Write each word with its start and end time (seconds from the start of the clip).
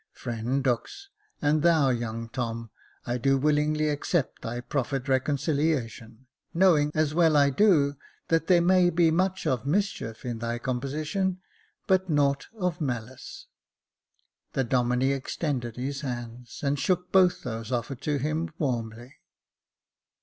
*' 0.07 0.11
Friend 0.13 0.63
Dux, 0.63 1.09
and 1.43 1.61
thou 1.61 1.89
young 1.91 2.27
Tom, 2.29 2.71
I 3.05 3.19
do 3.19 3.37
willingly 3.37 3.87
accept 3.87 4.41
thy 4.41 4.59
proffered 4.59 5.07
reconciliation; 5.07 6.25
knowing, 6.55 6.89
as 6.95 7.11
I 7.13 7.15
well 7.17 7.51
do, 7.51 7.97
that 8.29 8.47
there 8.47 8.63
may 8.63 8.89
be 8.89 9.11
much 9.11 9.45
mischief 9.63 10.25
in 10.25 10.39
thy 10.39 10.57
composition, 10.57 11.39
but 11.85 12.09
naught 12.09 12.47
of 12.57 12.81
malice." 12.81 13.45
The 14.53 14.63
Domine 14.63 15.11
extended 15.11 15.75
his 15.75 16.01
hands, 16.01 16.61
and 16.63 16.79
shook 16.79 17.11
both 17.11 17.43
those 17.43 17.71
offered 17.71 18.01
to 18.01 18.17
him 18.17 18.49
warmly. 18.57 19.17